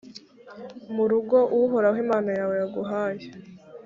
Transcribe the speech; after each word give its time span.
mu 0.95 1.03
rugo 1.11 1.37
uhoraho 1.57 1.97
imana 2.05 2.29
yawe 2.37 2.53
yaguhaye; 2.61 3.25